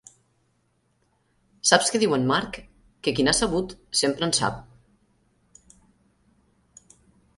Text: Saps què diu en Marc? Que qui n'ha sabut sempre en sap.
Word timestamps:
Saps 1.71 1.91
què 1.95 2.01
diu 2.03 2.15
en 2.17 2.25
Marc? 2.31 2.57
Que 3.07 3.13
qui 3.19 3.27
n'ha 3.27 3.35
sabut 3.41 3.77
sempre 4.03 4.29
en 4.29 4.37
sap. 4.39 5.77